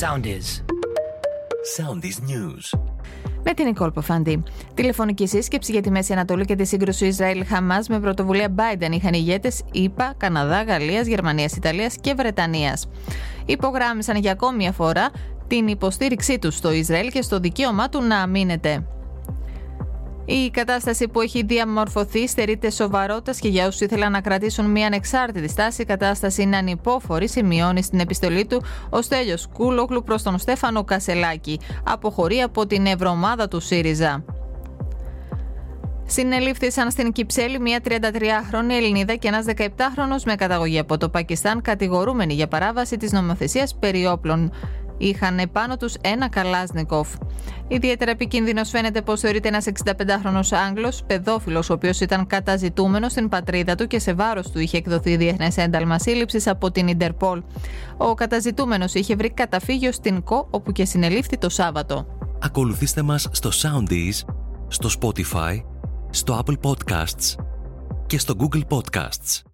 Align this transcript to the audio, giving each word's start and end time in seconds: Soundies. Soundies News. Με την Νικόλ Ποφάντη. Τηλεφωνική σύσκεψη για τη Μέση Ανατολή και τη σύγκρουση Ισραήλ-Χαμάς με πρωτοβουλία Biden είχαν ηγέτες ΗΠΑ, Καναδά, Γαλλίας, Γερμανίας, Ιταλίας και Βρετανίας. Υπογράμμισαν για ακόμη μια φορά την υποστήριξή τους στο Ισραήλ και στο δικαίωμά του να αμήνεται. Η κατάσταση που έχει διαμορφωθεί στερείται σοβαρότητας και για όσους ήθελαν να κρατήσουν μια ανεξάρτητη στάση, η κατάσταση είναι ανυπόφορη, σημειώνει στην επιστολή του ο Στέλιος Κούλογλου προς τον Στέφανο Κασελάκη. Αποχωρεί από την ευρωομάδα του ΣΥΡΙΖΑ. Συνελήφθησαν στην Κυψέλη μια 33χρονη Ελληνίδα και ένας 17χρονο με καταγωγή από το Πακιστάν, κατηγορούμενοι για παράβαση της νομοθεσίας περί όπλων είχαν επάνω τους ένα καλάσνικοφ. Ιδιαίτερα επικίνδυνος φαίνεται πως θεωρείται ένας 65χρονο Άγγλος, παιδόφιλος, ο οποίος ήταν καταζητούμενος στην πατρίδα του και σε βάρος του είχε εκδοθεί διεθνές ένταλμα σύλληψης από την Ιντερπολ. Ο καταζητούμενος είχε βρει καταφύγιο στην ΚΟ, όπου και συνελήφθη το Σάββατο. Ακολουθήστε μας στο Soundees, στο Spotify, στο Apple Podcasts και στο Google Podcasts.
Soundies. 0.00 0.62
Soundies 1.76 2.18
News. 2.30 2.78
Με 3.42 3.52
την 3.52 3.64
Νικόλ 3.64 3.90
Ποφάντη. 3.90 4.42
Τηλεφωνική 4.74 5.26
σύσκεψη 5.26 5.72
για 5.72 5.80
τη 5.80 5.90
Μέση 5.90 6.12
Ανατολή 6.12 6.44
και 6.44 6.54
τη 6.54 6.64
σύγκρουση 6.64 7.06
Ισραήλ-Χαμάς 7.06 7.88
με 7.88 8.00
πρωτοβουλία 8.00 8.54
Biden 8.56 8.90
είχαν 8.90 9.12
ηγέτες 9.12 9.62
ΗΠΑ, 9.72 10.14
Καναδά, 10.16 10.62
Γαλλίας, 10.62 11.06
Γερμανίας, 11.06 11.56
Ιταλίας 11.56 11.96
και 12.00 12.14
Βρετανίας. 12.14 12.88
Υπογράμμισαν 13.46 14.16
για 14.16 14.32
ακόμη 14.32 14.56
μια 14.56 14.72
φορά 14.72 15.10
την 15.46 15.68
υποστήριξή 15.68 16.38
τους 16.38 16.54
στο 16.54 16.72
Ισραήλ 16.72 17.10
και 17.10 17.22
στο 17.22 17.38
δικαίωμά 17.38 17.88
του 17.88 18.02
να 18.02 18.18
αμήνεται. 18.18 18.86
Η 20.28 20.50
κατάσταση 20.50 21.08
που 21.08 21.20
έχει 21.20 21.44
διαμορφωθεί 21.44 22.28
στερείται 22.28 22.70
σοβαρότητας 22.70 23.38
και 23.38 23.48
για 23.48 23.66
όσους 23.66 23.80
ήθελαν 23.80 24.12
να 24.12 24.20
κρατήσουν 24.20 24.70
μια 24.70 24.86
ανεξάρτητη 24.86 25.48
στάση, 25.48 25.82
η 25.82 25.84
κατάσταση 25.84 26.42
είναι 26.42 26.56
ανυπόφορη, 26.56 27.28
σημειώνει 27.28 27.82
στην 27.82 28.00
επιστολή 28.00 28.46
του 28.46 28.62
ο 28.90 29.02
Στέλιος 29.02 29.48
Κούλογλου 29.52 30.02
προς 30.02 30.22
τον 30.22 30.38
Στέφανο 30.38 30.84
Κασελάκη. 30.84 31.60
Αποχωρεί 31.84 32.40
από 32.40 32.66
την 32.66 32.86
ευρωομάδα 32.86 33.48
του 33.48 33.60
ΣΥΡΙΖΑ. 33.60 34.24
Συνελήφθησαν 36.06 36.90
στην 36.90 37.12
Κυψέλη 37.12 37.60
μια 37.60 37.80
33χρονη 37.88 38.70
Ελληνίδα 38.70 39.14
και 39.14 39.28
ένας 39.28 39.44
17χρονο 39.56 40.22
με 40.24 40.34
καταγωγή 40.34 40.78
από 40.78 40.98
το 40.98 41.08
Πακιστάν, 41.08 41.62
κατηγορούμενοι 41.62 42.34
για 42.34 42.48
παράβαση 42.48 42.96
της 42.96 43.12
νομοθεσίας 43.12 43.76
περί 43.78 44.06
όπλων 44.06 44.52
είχαν 44.98 45.38
επάνω 45.38 45.76
τους 45.76 45.94
ένα 46.00 46.28
καλάσνικοφ. 46.28 47.08
Ιδιαίτερα 47.68 48.10
επικίνδυνος 48.10 48.70
φαίνεται 48.70 49.02
πως 49.02 49.20
θεωρείται 49.20 49.48
ένας 49.48 49.64
65χρονο 49.64 50.40
Άγγλος, 50.66 51.02
παιδόφιλος, 51.06 51.70
ο 51.70 51.72
οποίος 51.72 52.00
ήταν 52.00 52.26
καταζητούμενος 52.26 53.12
στην 53.12 53.28
πατρίδα 53.28 53.74
του 53.74 53.86
και 53.86 53.98
σε 53.98 54.14
βάρος 54.14 54.50
του 54.50 54.58
είχε 54.58 54.76
εκδοθεί 54.76 55.16
διεθνές 55.16 55.56
ένταλμα 55.56 55.98
σύλληψης 55.98 56.46
από 56.46 56.70
την 56.70 56.88
Ιντερπολ. 56.88 57.42
Ο 57.96 58.14
καταζητούμενος 58.14 58.94
είχε 58.94 59.16
βρει 59.16 59.30
καταφύγιο 59.30 59.92
στην 59.92 60.22
ΚΟ, 60.22 60.48
όπου 60.50 60.72
και 60.72 60.84
συνελήφθη 60.84 61.38
το 61.38 61.48
Σάββατο. 61.48 62.06
Ακολουθήστε 62.40 63.02
μας 63.02 63.28
στο 63.30 63.50
Soundees, 63.52 64.34
στο 64.68 64.88
Spotify, 65.00 65.62
στο 66.10 66.44
Apple 66.44 66.70
Podcasts 66.70 67.44
και 68.06 68.18
στο 68.18 68.34
Google 68.38 68.62
Podcasts. 68.68 69.46